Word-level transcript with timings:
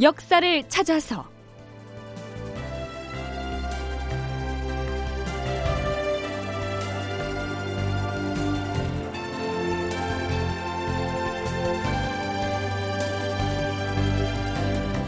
역사를 0.00 0.66
찾아서 0.70 1.28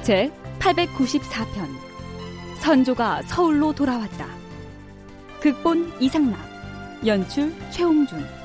제 0.03 0.31
894편 0.59 1.69
선조가 2.61 3.23
서울로 3.23 3.73
돌아왔다. 3.73 4.27
극본 5.41 5.95
이상락 6.01 6.39
연출 7.07 7.55
최홍준 7.71 8.42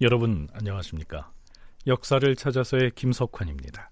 여러분 0.00 0.46
안녕하십니까? 0.52 1.32
역사를 1.88 2.36
찾아서의 2.36 2.92
김석환입니다. 2.94 3.90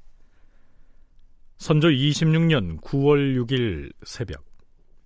선조 1.59 1.89
26년 1.89 2.81
9월 2.81 3.37
6일 3.45 3.93
새벽 4.05 4.45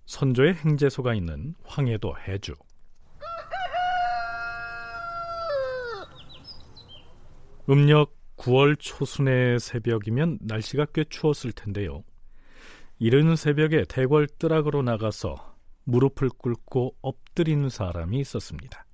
선조의 0.05 0.53
행제소가 0.53 1.15
있는 1.15 1.55
황해도 1.63 2.15
해주 2.19 2.53
음력 7.67 8.15
9월 8.37 8.77
초순의 8.77 9.59
새벽이면 9.59 10.37
날씨가 10.41 10.85
꽤 10.93 11.03
추웠을 11.05 11.51
텐데요. 11.51 12.03
이른 12.99 13.35
새벽에 13.35 13.85
대궐 13.89 14.27
뜨락으로 14.37 14.83
나가서 14.83 15.55
무릎을 15.85 16.29
꿇고 16.37 16.97
엎드린 17.01 17.69
사람이 17.69 18.19
있었습니다. 18.19 18.85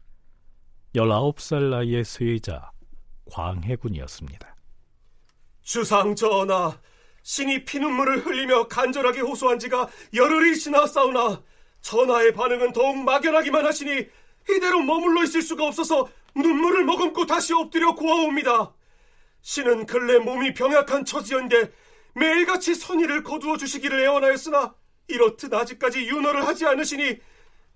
19살 0.97 1.69
나이의 1.69 2.03
세자 2.03 2.71
광해군이었습니다. 3.31 4.55
주상 5.61 6.15
전하, 6.15 6.79
신이 7.23 7.65
피눈물을 7.65 8.25
흘리며 8.25 8.67
간절하게 8.67 9.21
호소한 9.21 9.59
지가 9.59 9.89
열흘이 10.13 10.55
지나싸우나 10.55 11.41
전하의 11.81 12.33
반응은 12.33 12.73
더욱 12.73 12.97
막연하기만 13.03 13.65
하시니 13.65 14.07
이대로 14.49 14.81
머물러 14.81 15.23
있을 15.23 15.41
수가 15.41 15.65
없어서 15.65 16.07
눈물을 16.35 16.85
머금고 16.85 17.25
다시 17.25 17.53
엎드려 17.53 17.95
고아옵니다. 17.95 18.73
신은 19.41 19.85
근래 19.85 20.19
몸이 20.19 20.53
병약한 20.53 21.05
처지연데 21.05 21.71
매일같이 22.15 22.75
선의를 22.75 23.23
거두어 23.23 23.57
주시기를 23.57 24.03
애원하였으나 24.03 24.73
이렇듯 25.07 25.53
아직까지 25.53 26.07
윤허를 26.07 26.47
하지 26.47 26.65
않으시니 26.65 27.17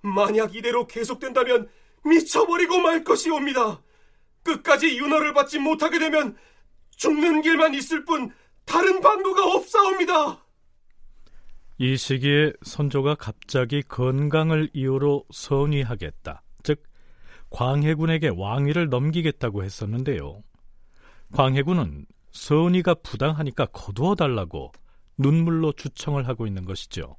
만약 0.01 0.55
이대로 0.55 0.87
계속된다면 0.87 1.69
미쳐버리고 2.05 2.79
말 2.79 3.03
것이옵니다. 3.03 3.81
끝까지 4.43 4.97
윤허를 4.97 5.33
받지 5.33 5.59
못하게 5.59 5.99
되면 5.99 6.35
죽는 6.97 7.41
길만 7.41 7.73
있을 7.75 8.05
뿐 8.05 8.31
다른 8.65 9.01
방도가 9.01 9.53
없사옵니다. 9.55 10.45
이 11.77 11.97
시기에 11.97 12.53
선조가 12.61 13.15
갑자기 13.15 13.81
건강을 13.81 14.69
이유로 14.73 15.25
선위하겠다. 15.31 16.43
즉 16.63 16.83
광해군에게 17.49 18.29
왕위를 18.29 18.89
넘기겠다고 18.89 19.63
했었는데요. 19.63 20.43
광해군은 21.33 22.05
선위가 22.31 22.95
부당하니까 22.95 23.65
거두어 23.67 24.15
달라고 24.15 24.71
눈물로 25.17 25.73
주청을 25.73 26.27
하고 26.27 26.47
있는 26.47 26.65
것이죠. 26.65 27.17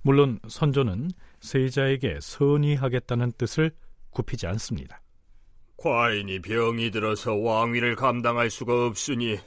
물론 0.00 0.40
선조는 0.48 1.10
세자에게 1.40 2.18
선위하겠다는 2.20 3.32
뜻을 3.38 3.72
굽히지 4.10 4.46
않습니다. 4.46 5.00
과인이 5.76 6.40
병이 6.40 6.90
들어서 6.90 7.34
왕위를 7.34 7.96
감당할 7.96 8.50
수가 8.50 8.86
없으니 8.86 9.38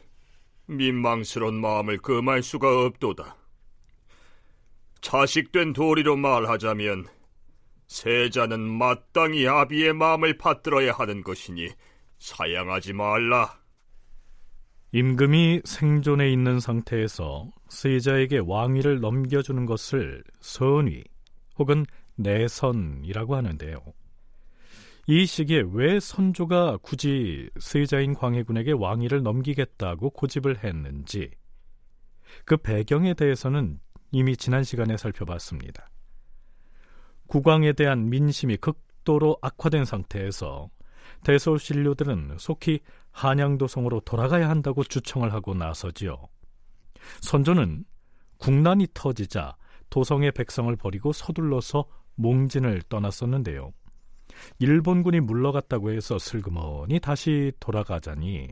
민망스러운 0.67 1.55
마음을 1.59 1.97
금할 1.97 2.43
수가 2.43 2.85
없도다. 2.85 3.37
자식된 5.01 5.73
도리로 5.73 6.15
말하자면 6.15 7.07
세자는 7.87 8.59
마땅히 8.59 9.47
아비의 9.47 9.93
마음을 9.93 10.37
받들어야 10.37 10.93
하는 10.93 11.23
것이니 11.23 11.69
사양하지 12.19 12.93
말라. 12.93 13.59
임금이 14.95 15.63
생존해 15.65 16.31
있는 16.31 16.61
상태에서 16.61 17.51
세자에게 17.67 18.37
왕위를 18.37 19.01
넘겨주는 19.01 19.65
것을 19.65 20.23
선위 20.39 21.03
혹은 21.57 21.85
내선이라고 22.15 23.35
하는데요. 23.35 23.83
이 25.07 25.25
시기에 25.25 25.65
왜 25.73 25.99
선조가 25.99 26.77
굳이 26.81 27.49
세자인 27.59 28.13
광해군에게 28.13 28.71
왕위를 28.71 29.21
넘기겠다고 29.21 30.11
고집을 30.11 30.63
했는지 30.63 31.29
그 32.45 32.55
배경에 32.55 33.15
대해서는 33.15 33.81
이미 34.11 34.37
지난 34.37 34.63
시간에 34.63 34.95
살펴봤습니다. 34.95 35.89
국왕에 37.27 37.73
대한 37.73 38.09
민심이 38.09 38.55
극도로 38.55 39.39
악화된 39.41 39.83
상태에서 39.83 40.69
대소신료들은 41.25 42.37
속히 42.39 42.79
한양도성으로 43.15 44.01
돌아가야 44.01 44.49
한다고 44.49 44.83
주청을 44.83 45.31
하고 45.31 45.53
나서지요. 45.53 46.27
선조는 47.21 47.85
국난이 48.37 48.87
터지자 48.93 49.55
도성의 49.89 50.33
백성을 50.33 50.75
버리고 50.75 51.13
서둘러서 51.13 51.85
몽진을 52.15 52.81
떠났었는데요. 52.89 53.71
일본군이 54.59 55.21
물러갔다고 55.21 55.91
해서 55.91 56.19
슬그머니 56.19 56.99
다시 56.99 57.53
돌아가자니 57.61 58.49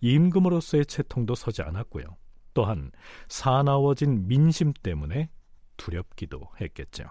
임금으로서의 0.00 0.86
채통도 0.86 1.34
서지 1.34 1.60
않았고요. 1.60 2.06
또한 2.54 2.90
사나워진 3.28 4.26
민심 4.28 4.72
때문에 4.72 5.28
두렵기도 5.76 6.40
했겠죠. 6.58 7.04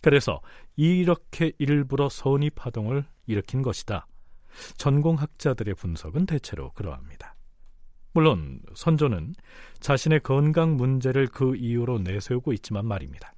그래서 0.00 0.40
이렇게 0.76 1.50
일부러 1.58 2.08
선의 2.08 2.50
파동을 2.50 3.04
일으킨 3.26 3.62
것이다. 3.62 4.06
전공학자들의 4.76 5.74
분석은 5.74 6.26
대체로 6.26 6.70
그러합니다. 6.72 7.34
물론 8.12 8.60
선조는 8.74 9.34
자신의 9.80 10.20
건강 10.20 10.76
문제를 10.76 11.28
그 11.28 11.56
이유로 11.56 11.98
내세우고 12.00 12.52
있지만 12.54 12.86
말입니다. 12.86 13.32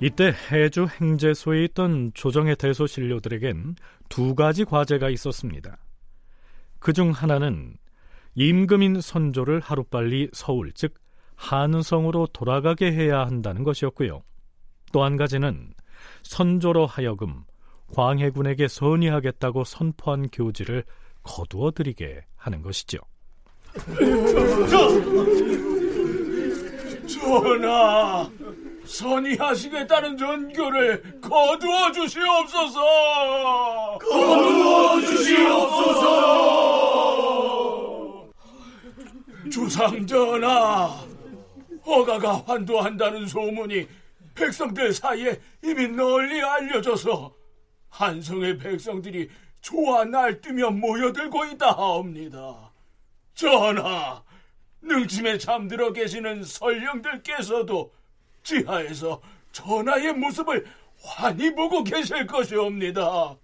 이때 0.00 0.32
해주 0.50 0.86
행제소에 1.00 1.64
있던 1.64 2.12
조정의 2.14 2.56
대소신료들에겐 2.56 3.74
두 4.08 4.34
가지 4.34 4.64
과제가 4.64 5.10
있었습니다. 5.10 5.78
그 6.78 6.92
중 6.92 7.10
하나는 7.10 7.76
임금인 8.40 9.00
선조를 9.00 9.58
하루빨리 9.58 10.28
서울, 10.32 10.70
즉 10.72 10.94
한성으로 11.34 12.28
돌아가게 12.32 12.92
해야 12.92 13.26
한다는 13.26 13.64
것이었고요. 13.64 14.22
또 14.92 15.02
한 15.02 15.16
가지는 15.16 15.74
선조로 16.22 16.86
하여금 16.86 17.42
광해군에게 17.94 18.68
선의하겠다고 18.68 19.64
선포한 19.64 20.28
교지를 20.30 20.84
거두어드리게 21.24 22.26
하는 22.36 22.62
것이죠. 22.62 22.98
전하, 27.08 28.30
선의하시겠다는 28.84 30.16
전교를 30.16 31.20
거두어 31.20 31.90
주시옵소서. 31.92 33.98
거두어 33.98 35.00
주시옵소서. 35.00 36.67
주상 39.50 40.06
전하, 40.06 40.86
허가가 41.84 42.42
환도한다는 42.46 43.26
소문이 43.26 43.86
백성들 44.34 44.92
사이에 44.92 45.40
이미 45.62 45.88
널리 45.88 46.40
알려져서 46.42 47.34
한성의 47.90 48.58
백성들이 48.58 49.28
좋아 49.60 50.04
날뛰며 50.04 50.70
모여들고 50.70 51.46
있다 51.46 51.72
하옵니다. 51.72 52.72
전하, 53.34 54.22
능침에 54.82 55.38
잠들어 55.38 55.92
계시는 55.92 56.44
설령들께서도 56.44 57.92
지하에서 58.42 59.20
전하의 59.52 60.12
모습을 60.14 60.66
환히 61.02 61.54
보고 61.54 61.82
계실 61.82 62.26
것이옵니다. 62.26 63.36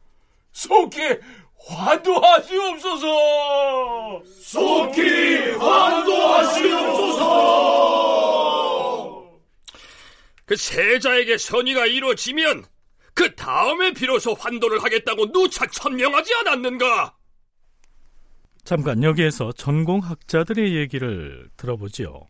속히 0.53 1.01
환도하시옵소서. 1.67 3.07
속히 4.41 5.53
환도하시옵소서. 5.53 7.25
그 10.47 10.57
세자에게 10.57 11.39
선의가 11.39 11.87
이루어지면 11.87 12.65
그 13.15 13.35
다음에 13.35 13.93
비로소 13.93 14.35
환도를 14.35 14.83
하겠다고 14.83 15.33
누차 15.33 15.67
천명하지 15.67 16.35
않았는가? 16.35 17.15
잠깐 18.65 19.03
여기에서 19.03 19.53
전공학자들의 19.53 20.77
얘기를 20.77 21.49
들어보지요. 21.57 22.29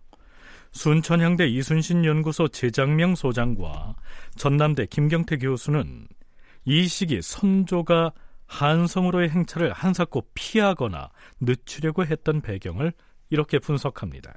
순천향대 0.72 1.46
이순신 1.46 2.04
연구소 2.04 2.48
재장명 2.48 3.14
소장과 3.14 3.94
전남대 4.37 4.87
김경태 4.87 5.38
교수는 5.38 6.08
이 6.64 6.88
시기 6.88 7.22
선조가 7.22 8.12
한성으로의 8.58 9.30
행차를 9.30 9.72
한사코 9.72 10.22
피하거나 10.34 11.10
늦추려고 11.40 12.04
했던 12.06 12.40
배경을 12.40 12.92
이렇게 13.30 13.58
분석합니다. 13.58 14.34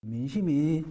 민심이 0.00 0.84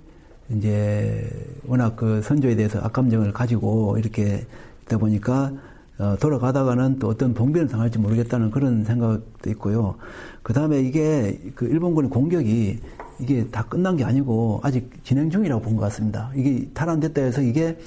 이제 0.50 1.30
워낙 1.66 1.98
그 1.98 2.22
선조에 2.22 2.56
대해서 2.56 2.80
악감정을 2.80 3.34
가지고 3.34 3.98
이렇게 3.98 4.46
있다 4.84 4.98
보니까 4.98 5.52
어, 6.00 6.16
돌아가다가는 6.20 6.98
또 6.98 7.10
어떤 7.10 7.34
봉변을 7.34 7.68
당할지 7.68 8.00
모르겠다는 8.00 8.52
그런 8.52 8.86
생각도 8.86 9.50
있고요. 9.52 9.98
그 10.44 10.54
다음에 10.54 10.80
이게 10.82 11.40
그 11.56 11.66
일본군의 11.68 12.10
공격이 12.10 12.80
이게 13.20 13.48
다 13.50 13.64
끝난 13.68 13.98
게 13.98 14.04
아니고 14.06 14.62
아직 14.64 14.90
진행 15.04 15.30
중이라고 15.30 15.62
본 15.62 15.76
것 15.76 15.82
같습니다. 15.84 16.32
이게 16.36 16.70
탈환됐다 16.74 17.22
해서 17.22 17.42
이게 17.42 17.78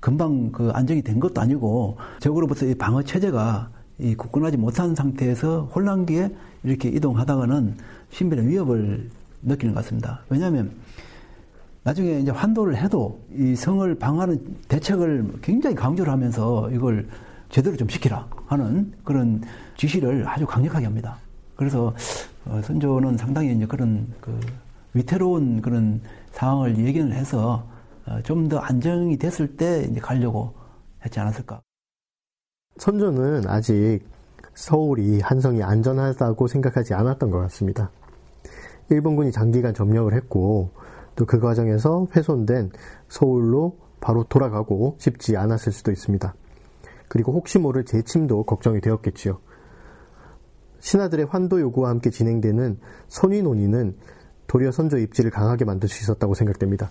금방 0.00 0.50
그 0.50 0.70
안정이 0.70 1.02
된 1.02 1.20
것도 1.20 1.40
아니고 1.40 1.96
적으로부터 2.18 2.66
이 2.66 2.74
방어 2.74 3.02
체제가 3.02 3.70
이 3.98 4.14
굳건하지 4.14 4.56
못한 4.56 4.94
상태에서 4.94 5.70
혼란기에 5.74 6.34
이렇게 6.64 6.88
이동하다가는 6.88 7.76
신변의 8.10 8.48
위협을 8.48 9.10
느끼는 9.42 9.74
것 9.74 9.82
같습니다. 9.82 10.22
왜냐하면 10.28 10.72
나중에 11.82 12.20
이제 12.20 12.30
환도를 12.30 12.76
해도 12.76 13.20
이 13.34 13.54
성을 13.54 13.94
방하는 13.94 14.56
대책을 14.68 15.40
굉장히 15.42 15.76
강조를 15.76 16.12
하면서 16.12 16.70
이걸 16.70 17.08
제대로 17.48 17.76
좀 17.76 17.88
시키라 17.88 18.26
하는 18.46 18.92
그런 19.04 19.42
지시를 19.76 20.26
아주 20.28 20.46
강력하게 20.46 20.84
합니다. 20.84 21.16
그래서 21.56 21.94
어, 22.46 22.60
선조는 22.64 23.16
상당히 23.16 23.54
이제 23.54 23.66
그런 23.66 24.06
그 24.20 24.38
위태로운 24.94 25.60
그런 25.60 26.00
상황을 26.32 26.78
예견을 26.78 27.12
해서 27.12 27.66
어, 27.66 27.79
좀 28.24 28.48
더 28.48 28.58
안정이 28.58 29.16
됐을 29.18 29.56
때 29.56 29.86
이제 29.90 30.00
가려고 30.00 30.54
했지 31.04 31.20
않았을까. 31.20 31.62
선조는 32.78 33.46
아직 33.48 34.00
서울이 34.54 35.20
한성이 35.20 35.62
안전하다고 35.62 36.46
생각하지 36.46 36.94
않았던 36.94 37.30
것 37.30 37.38
같습니다. 37.40 37.90
일본군이 38.90 39.32
장기간 39.32 39.74
점령을 39.74 40.14
했고 40.14 40.70
또 41.16 41.26
그 41.26 41.38
과정에서 41.38 42.08
훼손된 42.16 42.70
서울로 43.08 43.76
바로 44.00 44.24
돌아가고 44.24 44.96
싶지 44.98 45.36
않았을 45.36 45.70
수도 45.72 45.92
있습니다. 45.92 46.34
그리고 47.08 47.32
혹시 47.32 47.58
모를 47.58 47.84
재침도 47.84 48.44
걱정이 48.44 48.80
되었겠지요. 48.80 49.38
신하들의 50.80 51.26
환도 51.26 51.60
요구와 51.60 51.90
함께 51.90 52.08
진행되는 52.08 52.78
선위 53.08 53.42
논의는 53.42 53.96
도리어 54.46 54.72
선조 54.72 54.96
입지를 54.96 55.30
강하게 55.30 55.64
만들 55.64 55.88
수 55.88 56.02
있었다고 56.02 56.34
생각됩니다. 56.34 56.88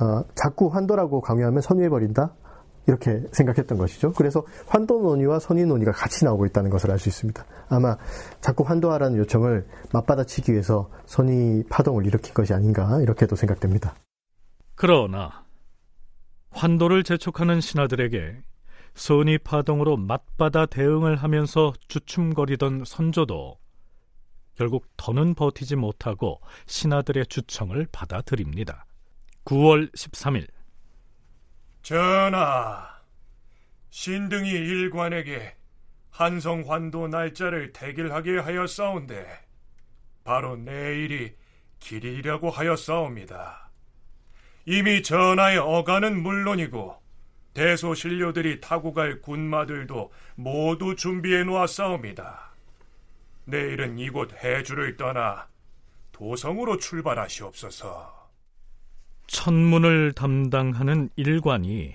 어, 0.00 0.24
자꾸 0.34 0.68
환도라고 0.68 1.20
강요하면 1.20 1.60
선위해버린다? 1.60 2.34
이렇게 2.86 3.22
생각했던 3.32 3.78
것이죠. 3.78 4.12
그래서 4.12 4.42
환도 4.66 5.02
논의와 5.02 5.38
선의 5.38 5.66
논의가 5.66 5.92
같이 5.92 6.24
나오고 6.24 6.46
있다는 6.46 6.70
것을 6.70 6.90
알 6.90 6.98
수 6.98 7.08
있습니다. 7.08 7.44
아마 7.68 7.96
자꾸 8.40 8.64
환도하라는 8.64 9.18
요청을 9.18 9.66
맞받아치기 9.92 10.52
위해서 10.52 10.90
선의 11.06 11.64
파동을 11.70 12.06
일으킨 12.06 12.34
것이 12.34 12.52
아닌가 12.52 13.00
이렇게도 13.00 13.36
생각됩니다. 13.36 13.94
그러나 14.74 15.44
환도를 16.50 17.04
재촉하는 17.04 17.60
신하들에게 17.60 18.42
선의 18.94 19.38
파동으로 19.38 19.96
맞받아 19.96 20.66
대응을 20.66 21.16
하면서 21.16 21.72
주춤거리던 21.86 22.84
선조도 22.86 23.56
결국 24.56 24.86
더는 24.96 25.34
버티지 25.34 25.76
못하고 25.76 26.40
신하들의 26.66 27.26
주청을 27.26 27.86
받아들입니다. 27.92 28.84
9월 29.50 29.92
13일 29.96 30.46
전하, 31.82 32.86
신등이 33.90 34.48
일관에게 34.48 35.56
한성 36.10 36.62
환도 36.70 37.08
날짜를 37.08 37.72
대길하게 37.72 38.38
하였사온데 38.38 39.26
바로 40.22 40.54
내일이 40.54 41.34
길이라고 41.80 42.48
하였사옵니다. 42.48 43.70
이미 44.66 45.02
전하의 45.02 45.58
어가는 45.58 46.22
물론이고 46.22 47.02
대소신료들이 47.52 48.60
타고 48.60 48.92
갈 48.92 49.20
군마들도 49.20 50.12
모두 50.36 50.94
준비해 50.94 51.42
놓았사옵니다. 51.42 52.52
내일은 53.46 53.98
이곳 53.98 54.32
해주를 54.44 54.96
떠나 54.96 55.48
도성으로 56.12 56.76
출발하시옵소서. 56.76 58.19
천문을 59.30 60.12
담당하는 60.12 61.08
일관이 61.14 61.94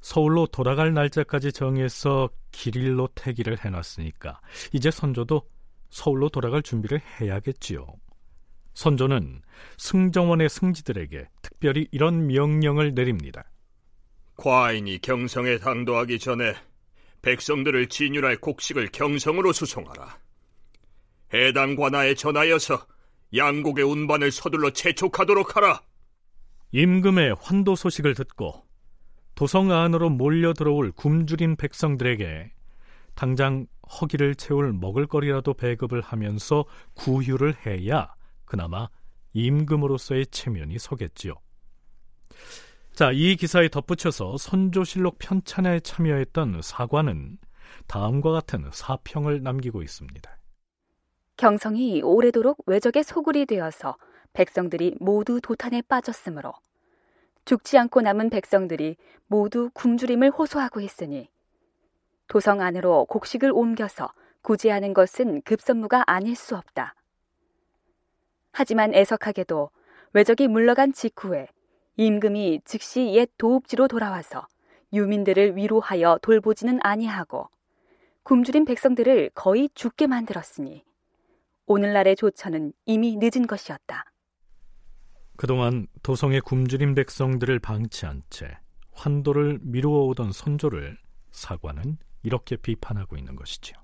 서울로 0.00 0.46
돌아갈 0.46 0.92
날짜까지 0.92 1.50
정해서 1.50 2.28
길일로 2.52 3.08
태기를 3.14 3.64
해놨으니까 3.64 4.40
이제 4.72 4.90
선조도 4.90 5.42
서울로 5.88 6.28
돌아갈 6.28 6.62
준비를 6.62 7.00
해야겠지요. 7.00 7.86
선조는 8.74 9.40
승정원의 9.78 10.50
승지들에게 10.50 11.26
특별히 11.40 11.88
이런 11.90 12.26
명령을 12.26 12.94
내립니다. 12.94 13.50
과인이 14.36 15.00
경성에 15.00 15.56
당도하기 15.56 16.18
전에 16.18 16.54
백성들을 17.22 17.88
진율할 17.88 18.36
곡식을 18.36 18.90
경성으로 18.92 19.54
수송하라. 19.54 20.18
해당 21.32 21.74
관하에 21.74 22.14
전하여서 22.14 22.86
양국의 23.34 23.84
운반을 23.84 24.30
서둘러 24.30 24.70
재촉하도록 24.70 25.56
하라. 25.56 25.85
임금의 26.72 27.36
환도 27.40 27.76
소식을 27.76 28.14
듣고 28.14 28.64
도성 29.34 29.70
안으로 29.70 30.10
몰려 30.10 30.52
들어올 30.52 30.92
굶주린 30.92 31.56
백성들에게 31.56 32.52
당장 33.14 33.66
허기를 34.00 34.34
채울 34.34 34.72
먹을거리라도 34.72 35.54
배급을 35.54 36.00
하면서 36.00 36.64
구휴를 36.94 37.54
해야 37.66 38.14
그나마 38.44 38.88
임금으로서의 39.32 40.26
체면이 40.26 40.78
서겠지요. 40.78 41.34
자, 42.94 43.12
이 43.12 43.36
기사에 43.36 43.68
덧붙여서 43.68 44.38
선조실록 44.38 45.18
편찬에 45.18 45.80
참여했던 45.80 46.62
사관은 46.62 47.36
다음과 47.86 48.32
같은 48.32 48.70
사평을 48.72 49.42
남기고 49.42 49.82
있습니다. 49.82 50.38
경성이 51.36 52.00
오래도록 52.00 52.64
외적의 52.66 53.04
소굴이 53.04 53.44
되어서 53.44 53.96
백성들이 54.36 54.96
모두 55.00 55.40
도탄에 55.40 55.80
빠졌으므로 55.88 56.52
죽지 57.46 57.78
않고 57.78 58.02
남은 58.02 58.28
백성들이 58.28 58.96
모두 59.28 59.70
굶주림을 59.72 60.30
호소하고 60.30 60.80
있으니 60.80 61.30
도성 62.28 62.60
안으로 62.60 63.06
곡식을 63.06 63.50
옮겨서 63.50 64.12
구제하는 64.42 64.92
것은 64.92 65.40
급선무가 65.42 66.04
아닐 66.06 66.36
수 66.36 66.54
없다. 66.54 66.94
하지만 68.52 68.94
애석하게도 68.94 69.70
외적이 70.12 70.48
물러간 70.48 70.92
직후에 70.92 71.48
임금이 71.96 72.60
즉시 72.66 73.14
옛 73.14 73.30
도읍지로 73.38 73.88
돌아와서 73.88 74.46
유민들을 74.92 75.56
위로하여 75.56 76.18
돌보지는 76.20 76.80
아니하고 76.82 77.48
굶주린 78.22 78.66
백성들을 78.66 79.30
거의 79.34 79.70
죽게 79.72 80.06
만들었으니 80.08 80.84
오늘날의 81.66 82.16
조처는 82.16 82.74
이미 82.84 83.16
늦은 83.16 83.46
것이었다. 83.46 84.04
그동안 85.36 85.86
도성의 86.02 86.40
굶주린 86.40 86.94
백성들을 86.94 87.58
방치한 87.58 88.22
채 88.30 88.48
환도를 88.92 89.58
미루어 89.62 90.04
오던 90.06 90.32
선조를 90.32 90.96
사관은 91.30 91.98
이렇게 92.22 92.56
비판하고 92.56 93.16
있는 93.16 93.36
것이지요. 93.36 93.76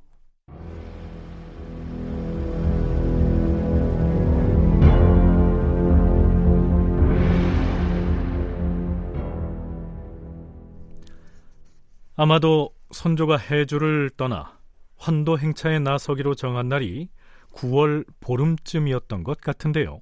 아마도 12.14 12.70
선조가 12.92 13.36
해주를 13.36 14.10
떠나 14.16 14.58
환도 14.96 15.38
행차에 15.38 15.78
나서기로 15.80 16.34
정한 16.34 16.68
날이 16.68 17.08
9월 17.52 18.06
보름쯤이었던 18.20 19.24
것 19.24 19.40
같은데요. 19.40 20.00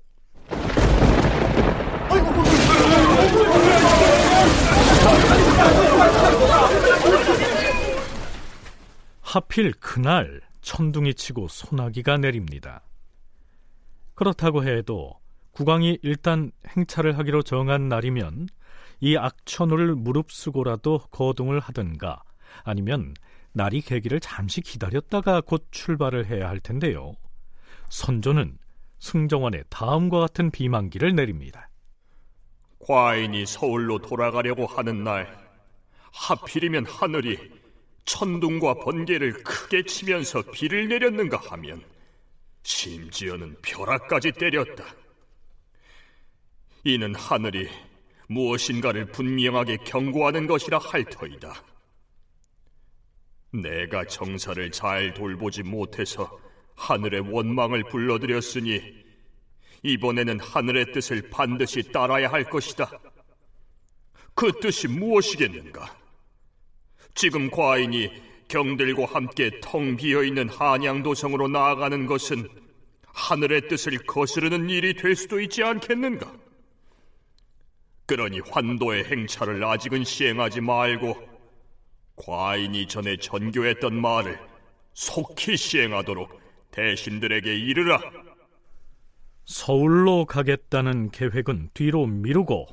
하필 9.23 9.73
그날 9.75 10.41
천둥이 10.61 11.15
치고 11.15 11.47
소나기가 11.49 12.19
내립니다. 12.19 12.83
그렇다고 14.15 14.65
해도 14.65 15.15
국왕이 15.53 15.99
일단 16.03 16.51
행차를 16.67 17.17
하기로 17.17 17.43
정한 17.43 17.89
날이면 17.89 18.49
이 19.01 19.17
악천후를 19.17 19.95
무릅쓰고라도 19.95 20.99
거동을 21.11 21.61
하든가 21.61 22.23
아니면 22.65 23.15
날이 23.53 23.81
개기를 23.81 24.21
잠시 24.21 24.61
기다렸다가 24.61 25.41
곧 25.41 25.67
출발을 25.71 26.27
해야 26.27 26.49
할 26.49 26.61
텐데요. 26.61 27.15
선조는 27.89 28.59
승정원에 28.99 29.63
다음과 29.71 30.21
같은 30.21 30.51
비만기를 30.51 31.15
내립니다. 31.15 31.70
과인이 32.81 33.47
서울로 33.47 33.99
돌아가려고 33.99 34.67
하는 34.67 35.05
날 35.05 35.39
하필이면 36.13 36.87
하늘이 36.87 37.39
천둥과 38.05 38.75
번개를 38.75 39.45
크게 39.45 39.85
치면서 39.85 40.43
비를 40.53 40.89
내렸는가 40.89 41.37
하면 41.37 41.83
심지어는 42.63 43.57
벼락까지 43.63 44.33
때렸다. 44.33 44.85
이는 46.85 47.15
하늘이 47.15 47.69
무엇인가를 48.29 49.07
분명하게 49.07 49.79
경고하는 49.79 50.47
것이라 50.47 50.79
할 50.79 51.05
터이다. 51.05 51.63
내가 53.53 54.05
정사를 54.05 54.71
잘 54.71 55.13
돌보지 55.13 55.63
못해서 55.63 56.39
하늘의 56.77 57.21
원망을 57.33 57.85
불러들였으니 57.85 59.10
이번에는 59.83 60.41
하늘의 60.41 60.93
뜻을 60.93 61.31
반드시 61.31 61.91
따라야 61.93 62.31
할 62.31 62.45
것이다. 62.45 62.91
그 64.35 64.53
뜻이 64.61 64.89
무엇이겠는가? 64.89 65.97
지금 67.15 67.51
과인이 67.51 68.11
경들과 68.49 69.07
함께 69.07 69.51
텅 69.63 69.97
비어 69.97 70.23
있는 70.23 70.49
한양도성으로 70.49 71.49
나아가는 71.49 72.07
것은 72.07 72.49
하늘의 73.07 73.69
뜻을 73.69 73.99
거스르는 74.07 74.71
일이 74.71 74.95
될 74.95 75.15
수도 75.17 75.41
있지 75.41 75.63
않겠는가? 75.63 76.33
그러니 78.07 78.41
환도의 78.41 79.05
행차를 79.05 79.63
아직은 79.63 80.05
시행하지 80.05 80.61
말고 80.61 81.17
과인이 82.17 82.87
전에 82.89 83.17
전교했던 83.17 84.01
말을 84.01 84.39
속히 84.95 85.57
시행하도록 85.57 86.41
대신들에게 86.73 87.55
이르라. 87.55 88.01
서울로 89.51 90.27
가겠다는 90.27 91.11
계획은 91.11 91.71
뒤로 91.75 92.07
미루고 92.07 92.69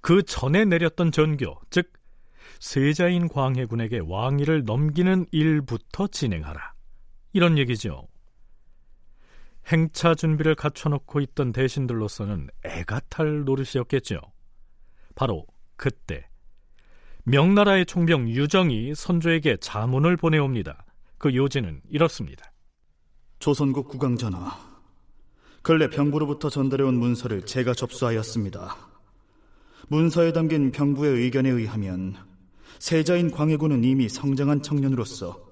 그 0.00 0.24
전에 0.24 0.64
내렸던 0.64 1.12
전교, 1.12 1.60
즉 1.70 1.92
세자인 2.58 3.28
광해군에게 3.28 4.00
왕위를 4.04 4.64
넘기는 4.64 5.26
일부터 5.30 6.08
진행하라. 6.08 6.72
이런 7.34 7.56
얘기죠. 7.56 8.08
행차 9.68 10.16
준비를 10.16 10.56
갖춰놓고 10.56 11.20
있던 11.20 11.52
대신들로서는 11.52 12.48
애가 12.64 13.00
탈 13.08 13.44
노릇이었겠죠. 13.44 14.20
바로 15.14 15.46
그때 15.76 16.28
명나라의 17.26 17.86
총병 17.86 18.28
유정이 18.28 18.96
선조에게 18.96 19.58
자문을 19.58 20.16
보내옵니다. 20.16 20.84
그 21.18 21.32
요지는 21.36 21.80
이렇습니다. 21.88 22.50
조선국 23.38 23.88
국왕전하, 23.88 24.67
근래 25.68 25.90
병부로부터 25.90 26.48
전달해온 26.48 26.94
문서를 26.94 27.42
제가 27.42 27.74
접수하였습니다. 27.74 28.74
문서에 29.88 30.32
담긴 30.32 30.72
병부의 30.72 31.12
의견에 31.12 31.50
의하면 31.50 32.16
세자인 32.78 33.30
광해군은 33.30 33.84
이미 33.84 34.08
성장한 34.08 34.62
청년으로서 34.62 35.44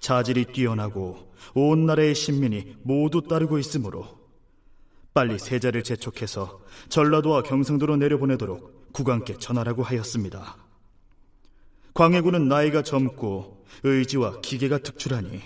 자질이 0.00 0.46
뛰어나고 0.46 1.32
온 1.54 1.86
나라의 1.86 2.16
신민이 2.16 2.78
모두 2.82 3.22
따르고 3.22 3.56
있으므로 3.60 4.18
빨리 5.14 5.38
세자를 5.38 5.84
재촉해서 5.84 6.60
전라도와 6.88 7.44
경상도로 7.44 7.98
내려보내도록 7.98 8.90
국왕께 8.90 9.38
전하라고 9.38 9.84
하였습니다. 9.84 10.56
광해군은 11.94 12.48
나이가 12.48 12.82
젊고 12.82 13.64
의지와 13.84 14.40
기계가 14.40 14.78
특출하니 14.78 15.40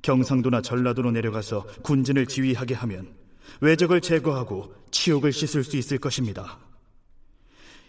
경상도나 0.00 0.62
전라도로 0.62 1.10
내려가서 1.10 1.66
군진을 1.82 2.24
지휘하게 2.24 2.72
하면 2.72 3.17
외적을 3.60 4.00
제거하고 4.00 4.74
치욕을 4.90 5.32
씻을 5.32 5.64
수 5.64 5.76
있을 5.76 5.98
것입니다. 5.98 6.58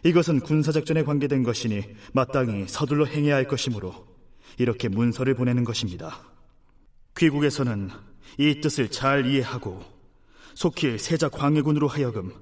이것은 0.04 0.40
군사작전에 0.40 1.04
관계된 1.04 1.44
것이니 1.44 1.84
마땅히 2.14 2.68
서둘러 2.68 3.06
행해야 3.06 3.36
할 3.36 3.48
것이므로 3.48 4.08
이렇게 4.58 4.88
문서를 4.88 5.34
보내는 5.36 5.64
것입니다. 5.64 6.22
귀국에서는 7.18 7.90
이 8.38 8.62
뜻을 8.62 8.90
잘 8.90 9.26
이해하고 9.26 9.84
속히 10.56 10.98
세자 10.98 11.30
광해군으로 11.30 11.88
하여금 11.88 12.34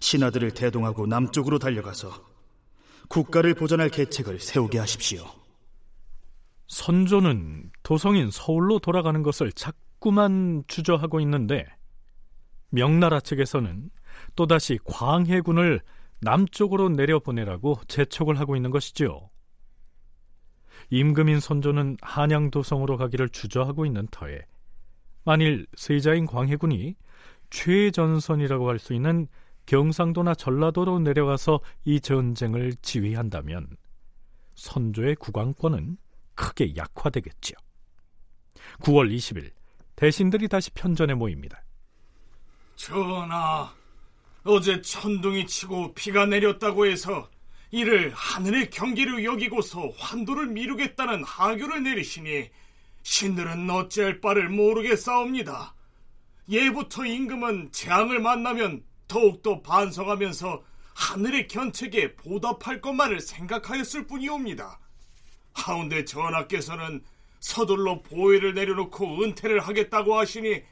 신하들을 0.00 0.52
대동하고 0.52 1.06
남쪽으로 1.06 1.58
달려가서 1.58 2.10
국가를 3.08 3.54
보존할 3.54 3.90
계책을 3.90 4.40
세우게 4.40 4.78
하십시오. 4.78 5.24
선조는 6.66 7.70
도성인 7.82 8.30
서울로 8.30 8.78
돌아가는 8.78 9.22
것을 9.22 9.52
자꾸만 9.52 10.64
주저하고 10.66 11.20
있는데 11.20 11.66
명나라 12.74 13.20
측에서는 13.20 13.90
또다시 14.34 14.78
광해군을 14.84 15.80
남쪽으로 16.20 16.88
내려보내라고 16.88 17.76
재촉을 17.86 18.38
하고 18.40 18.56
있는 18.56 18.70
것이지요. 18.70 19.30
임금인 20.90 21.40
선조는 21.40 21.98
한양도성으로 22.02 22.96
가기를 22.96 23.28
주저하고 23.28 23.86
있는 23.86 24.06
터에 24.10 24.40
만일 25.24 25.66
세자인 25.76 26.26
광해군이 26.26 26.96
최전선이라고 27.50 28.68
할 28.68 28.78
수 28.78 28.92
있는 28.92 29.28
경상도나 29.66 30.34
전라도로 30.34 30.98
내려가서 30.98 31.60
이 31.84 32.00
전쟁을 32.00 32.74
지휘한다면 32.82 33.68
선조의 34.56 35.16
국왕권은 35.16 35.96
크게 36.34 36.76
약화되겠지요. 36.76 37.56
9월 38.80 39.14
20일 39.14 39.52
대신들이 39.96 40.48
다시 40.48 40.70
편전에 40.72 41.14
모입니다. 41.14 41.63
전하, 42.76 43.72
어제 44.44 44.80
천둥이 44.80 45.46
치고 45.46 45.94
비가 45.94 46.26
내렸다고 46.26 46.86
해서 46.86 47.28
이를 47.70 48.12
하늘의 48.14 48.70
경기로 48.70 49.24
여기고서 49.24 49.88
환도를 49.98 50.46
미루겠다는 50.46 51.24
하교를 51.24 51.82
내리시니 51.82 52.50
신들은 53.02 53.68
어찌할 53.68 54.20
바를 54.20 54.48
모르겠사옵니다. 54.48 55.74
예부터 56.48 57.04
임금은 57.04 57.72
재앙을 57.72 58.20
만나면 58.20 58.84
더욱더 59.08 59.60
반성하면서 59.62 60.62
하늘의 60.94 61.48
견책에 61.48 62.14
보답할 62.14 62.80
것만을 62.80 63.20
생각하였을 63.20 64.06
뿐이옵니다. 64.06 64.78
하운데 65.52 66.04
전하께서는 66.04 67.02
서둘러 67.40 68.02
보위를 68.02 68.54
내려놓고 68.54 69.22
은퇴를 69.22 69.60
하겠다고 69.60 70.16
하시니 70.16 70.62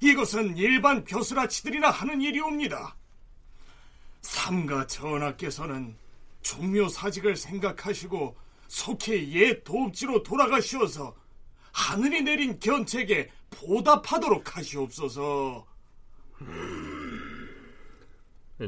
이것은 0.00 0.56
일반 0.56 1.04
벼슬아치들이나 1.04 1.90
하는 1.90 2.20
일이옵니다. 2.20 2.96
삼가 4.22 4.86
전하께서는 4.86 5.96
종묘 6.42 6.88
사직을 6.88 7.36
생각하시고 7.36 8.36
속히 8.68 9.32
옛 9.34 9.62
도읍지로 9.64 10.22
돌아가시어서 10.22 11.14
하늘이 11.72 12.22
내린 12.22 12.58
견책에 12.58 13.30
보답하도록 13.50 14.56
하시옵소서. 14.56 15.66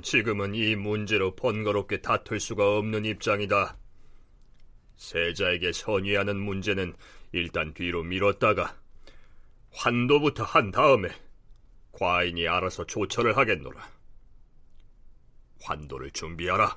지금은 0.02 0.54
이 0.54 0.74
문제로 0.74 1.34
번거롭게 1.34 2.00
다툴 2.02 2.40
수가 2.40 2.76
없는 2.78 3.04
입장이다. 3.04 3.76
세자에게 4.96 5.72
선의하는 5.72 6.36
문제는 6.36 6.94
일단 7.32 7.74
뒤로 7.74 8.02
미뤘다가 8.02 8.76
환도부터 9.76 10.42
한 10.42 10.70
다음에 10.70 11.08
과인이 11.92 12.48
알아서 12.48 12.84
조처를 12.86 13.36
하겠노라. 13.36 13.86
환도를 15.62 16.10
준비하라. 16.12 16.76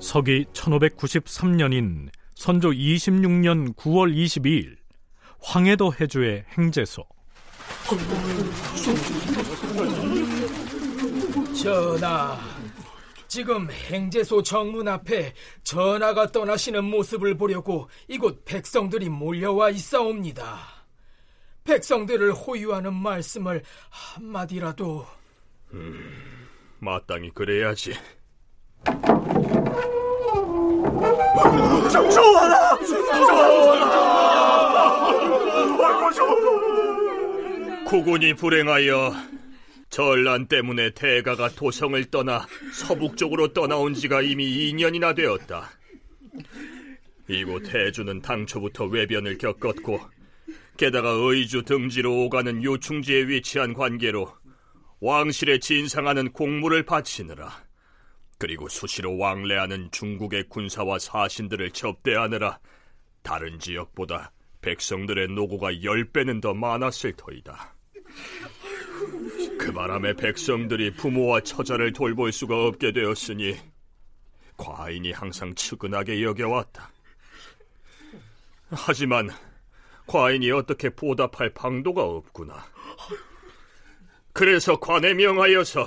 서기 0.00 0.46
1593년인 0.52 2.08
선조 2.34 2.70
26년 2.70 3.74
9월 3.74 4.14
22일 4.14 4.76
황해도 5.40 5.92
해주의 6.00 6.44
행제소 6.56 7.04
전하, 11.62 12.38
지금 13.26 13.70
행제소 13.70 14.42
정문 14.42 14.86
앞에 14.86 15.34
전하가 15.64 16.30
떠나시는 16.30 16.84
모습을 16.84 17.36
보려고 17.36 17.88
이곳 18.06 18.44
백성들이 18.44 19.08
몰려와 19.08 19.70
있사옵니다. 19.70 20.60
백성들을 21.64 22.32
호유하는 22.32 22.94
말씀을 22.94 23.62
한마디라도 23.90 25.04
음, 25.72 26.48
마땅히 26.78 27.30
그래야지. 27.30 27.94
전하! 32.00 32.78
전하! 32.80 33.58
국군이 37.84 38.34
불행하여 38.34 39.37
전란 39.90 40.46
때문에 40.46 40.90
대가가 40.90 41.48
도성을 41.48 42.02
떠나 42.10 42.46
서북쪽으로 42.72 43.52
떠나온 43.52 43.94
지가 43.94 44.22
이미 44.22 44.72
2년이나 44.72 45.14
되었다. 45.14 45.70
이곳 47.28 47.74
해주는 47.74 48.22
당초부터 48.22 48.86
외변을 48.86 49.38
겪었고 49.38 50.00
게다가 50.76 51.10
의주 51.10 51.62
등지로 51.62 52.24
오가는 52.24 52.62
요충지에 52.62 53.28
위치한 53.28 53.74
관계로 53.74 54.32
왕실에 55.00 55.58
진상하는 55.58 56.32
공물을 56.32 56.84
바치느라 56.84 57.64
그리고 58.38 58.68
수시로 58.68 59.18
왕래하는 59.18 59.90
중국의 59.90 60.44
군사와 60.48 60.98
사신들을 61.00 61.72
접대하느라 61.72 62.60
다른 63.22 63.58
지역보다 63.58 64.32
백성들의 64.62 65.28
노고가 65.28 65.82
열 65.82 66.04
배는 66.04 66.40
더 66.40 66.54
많았을 66.54 67.14
터이다. 67.14 67.74
그 69.68 69.72
바람에 69.74 70.14
백성들이 70.14 70.94
부모와 70.94 71.40
처자를 71.40 71.92
돌볼 71.92 72.32
수가 72.32 72.56
없게 72.56 72.90
되었으니 72.90 73.54
과인이 74.56 75.12
항상 75.12 75.54
측은하게 75.54 76.22
여겨왔다. 76.22 76.90
하지만 78.70 79.28
과인이 80.06 80.50
어떻게 80.52 80.88
보답할 80.88 81.50
방도가 81.52 82.02
없구나. 82.02 82.64
그래서 84.32 84.80
관에 84.80 85.12
명하여서 85.12 85.86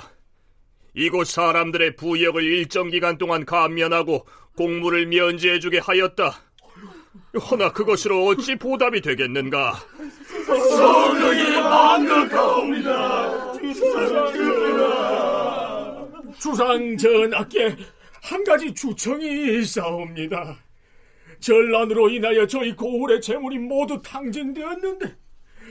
이곳 0.94 1.26
사람들의 1.26 1.96
부역을 1.96 2.44
일정 2.44 2.88
기간 2.88 3.18
동안 3.18 3.44
감면하고 3.44 4.28
공물을 4.56 5.06
면제해주게 5.06 5.78
하였다. 5.80 6.40
허나 7.50 7.72
그것으로 7.72 8.26
어찌 8.26 8.54
보답이 8.54 9.00
되겠는가? 9.00 9.74
성령이 10.46 11.62
망극하옵니다. 11.62 13.31
주상 16.38 16.96
전하께 16.96 17.76
한 18.22 18.44
가지 18.44 18.72
주청이 18.72 19.58
있사옵니다. 19.60 20.58
전란으로 21.40 22.08
인하여 22.08 22.46
저희 22.46 22.74
고을의 22.74 23.20
재물이 23.20 23.58
모두 23.58 24.00
탕진되었는데 24.02 25.16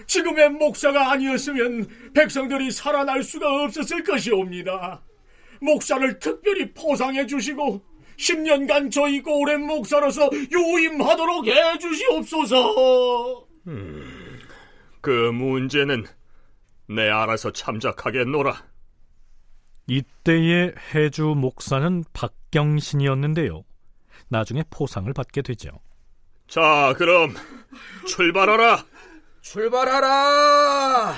지금의 0.05 0.49
목사가 0.49 1.11
아니었으면 1.11 1.87
백성들이 2.13 2.71
살아날 2.71 3.23
수가 3.23 3.63
없었을 3.63 4.03
것이옵니다. 4.03 5.01
목사를 5.61 6.19
특별히 6.19 6.73
포상해 6.73 7.25
주시고 7.25 7.81
10년간 8.17 8.91
저희 8.91 9.21
고을의 9.21 9.59
목사로서 9.59 10.29
유임하도록 10.51 11.47
해 11.47 11.77
주시옵소서. 11.79 13.47
음, 13.67 14.39
그 14.99 15.31
문제는 15.31 16.05
내 16.87 17.09
알아서 17.09 17.51
참작하겠노라. 17.51 18.63
이때의 19.87 20.75
해주 20.93 21.35
목사는 21.37 22.03
박경신이었는데요. 22.13 23.63
나중에 24.29 24.63
포상을 24.69 25.11
받게 25.13 25.41
되죠. 25.41 25.69
자, 26.47 26.93
그럼 26.97 27.33
출발하라. 28.07 28.85
출발하라. 29.41 31.15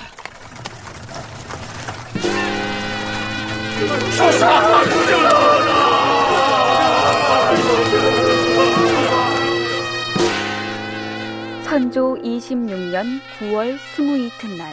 선조 11.64 12.14
26년 12.22 13.20
9월 13.38 13.76
22이튿날 13.76 14.72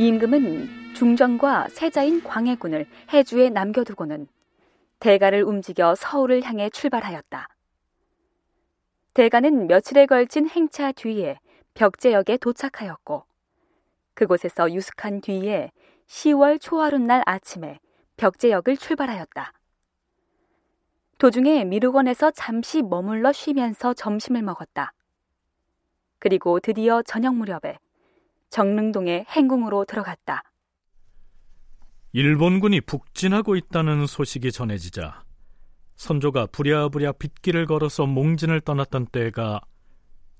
임금은 0.00 0.94
중전과 0.94 1.68
세자인 1.68 2.24
광해군을 2.24 2.86
해주에 3.12 3.50
남겨두고는 3.50 4.28
대가를 4.98 5.42
움직여 5.42 5.94
서울을 5.94 6.42
향해 6.42 6.70
출발하였다. 6.70 7.48
대가는 9.12 9.66
며칠에 9.66 10.06
걸친 10.06 10.48
행차 10.48 10.90
뒤에 10.92 11.38
벽제역에 11.74 12.38
도착하였고 12.38 13.26
그곳에서 14.14 14.72
유숙한 14.72 15.20
뒤에 15.20 15.70
10월 16.06 16.58
초하룻날 16.58 17.22
아침에 17.26 17.78
벽제역을 18.16 18.78
출발하였다. 18.78 19.52
도중에 21.18 21.66
미륵원에서 21.66 22.30
잠시 22.30 22.80
머물러 22.80 23.32
쉬면서 23.32 23.92
점심을 23.92 24.40
먹었다. 24.40 24.94
그리고 26.18 26.58
드디어 26.58 27.02
저녁 27.02 27.34
무렵에 27.34 27.76
정릉동의 28.50 29.26
행궁으로 29.28 29.84
들어갔다. 29.84 30.42
일본군이 32.12 32.80
북진하고 32.80 33.54
있다는 33.54 34.06
소식이 34.06 34.50
전해지자 34.50 35.22
선조가 35.96 36.46
부랴부랴 36.46 37.12
빗길을 37.12 37.66
걸어서 37.66 38.06
몽진을 38.06 38.62
떠났던 38.62 39.06
때가 39.06 39.60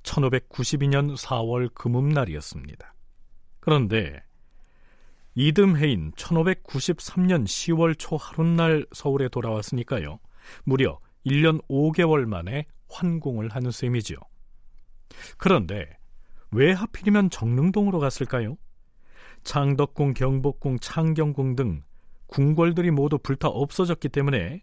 1592년 0.03 1.16
4월 1.16 1.73
금음날이었습니다. 1.75 2.94
그런데 3.61 4.23
이듬해인 5.35 6.12
1593년 6.12 7.44
10월 7.44 7.96
초 7.99 8.16
하룻날 8.16 8.87
서울에 8.92 9.29
돌아왔으니까요. 9.29 10.18
무려 10.64 10.99
1년 11.25 11.62
5개월 11.68 12.25
만에 12.25 12.66
환공을 12.88 13.51
하는 13.51 13.70
셈이지요. 13.70 14.16
그런데 15.37 16.00
왜 16.53 16.73
하필이면 16.73 17.31
정릉동으로 17.31 17.99
갔을까요? 17.99 18.57
창덕궁, 19.45 20.15
경복궁, 20.15 20.79
창경궁 20.81 21.57
등 21.57 21.83
궁궐들이 22.27 22.91
모두 22.91 23.19
불타 23.19 23.49
없어졌기 23.49 24.09
때문에 24.09 24.63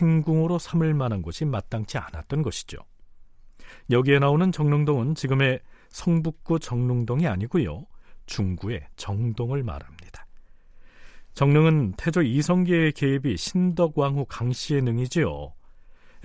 행궁으로 0.00 0.58
삼을 0.58 0.94
만한 0.94 1.22
곳이 1.22 1.44
마땅치 1.44 1.98
않았던 1.98 2.42
것이죠. 2.42 2.78
여기에 3.90 4.18
나오는 4.18 4.52
정릉동은 4.52 5.14
지금의 5.14 5.60
성북구 5.88 6.58
정릉동이 6.58 7.26
아니고요. 7.26 7.86
중구의 8.26 8.86
정동을 8.96 9.62
말합니다. 9.62 10.26
정릉은 11.34 11.94
태조 11.96 12.22
이성계의 12.22 12.92
계입이 12.92 13.36
신덕왕후 13.36 14.26
강씨의 14.28 14.82
능이지요. 14.82 15.52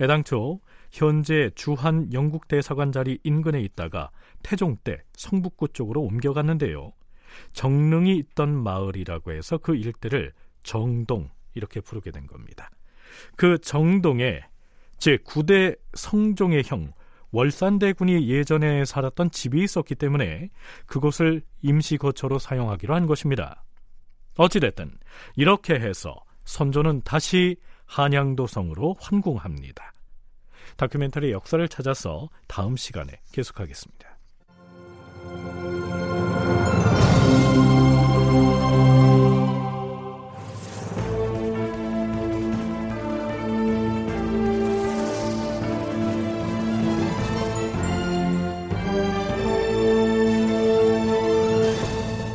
애당초 0.00 0.60
현재 0.90 1.50
주한 1.54 2.12
영국 2.12 2.48
대사관 2.48 2.92
자리 2.92 3.18
인근에 3.22 3.60
있다가 3.60 4.10
태종 4.42 4.76
때 4.76 5.02
성북구 5.14 5.68
쪽으로 5.68 6.02
옮겨갔는데요. 6.02 6.92
정릉이 7.52 8.16
있던 8.16 8.62
마을이라고 8.62 9.32
해서 9.32 9.58
그 9.58 9.76
일대를 9.76 10.32
정동 10.62 11.30
이렇게 11.54 11.80
부르게 11.80 12.10
된 12.10 12.26
겁니다. 12.26 12.70
그 13.36 13.58
정동에 13.58 14.40
제9대 14.98 15.78
성종의 15.94 16.62
형 16.66 16.92
월산대군이 17.30 18.28
예전에 18.28 18.84
살았던 18.84 19.30
집이 19.30 19.62
있었기 19.62 19.94
때문에 19.94 20.48
그곳을 20.86 21.42
임시 21.62 21.98
거처로 21.98 22.38
사용하기로 22.38 22.94
한 22.94 23.06
것입니다. 23.06 23.64
어찌됐든 24.36 24.98
이렇게 25.36 25.74
해서 25.74 26.16
선조는 26.44 27.02
다시 27.02 27.56
한양도성으로 27.86 28.96
환궁합니다. 29.00 29.92
다큐멘터리 30.78 31.32
역사를 31.32 31.68
찾아서 31.68 32.28
다음 32.46 32.76
시간에 32.76 33.20
계속하겠습니다. 33.32 34.16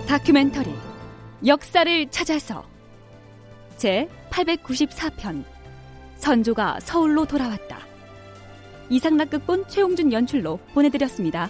다큐멘터리 0.06 0.70
역사를 1.46 2.12
찾아서 2.12 2.66
제 3.78 4.10
894편 4.32 5.46
선조가 6.18 6.82
서울로 6.82 7.24
돌아왔다. 7.26 7.93
이상락극본 8.90 9.68
최홍준 9.68 10.12
연출로 10.12 10.60
보내드렸습니다. 10.74 11.50